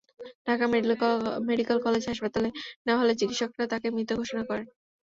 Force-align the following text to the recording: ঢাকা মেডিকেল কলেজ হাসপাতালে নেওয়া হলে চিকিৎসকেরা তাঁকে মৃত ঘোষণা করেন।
ঢাকা 0.47 0.65
মেডিকেল 1.47 1.77
কলেজ 1.85 2.03
হাসপাতালে 2.09 2.49
নেওয়া 2.85 2.99
হলে 3.01 3.13
চিকিৎসকেরা 3.19 3.65
তাঁকে 3.71 3.87
মৃত 3.95 4.09
ঘোষণা 4.19 4.43
করেন। 4.49 4.65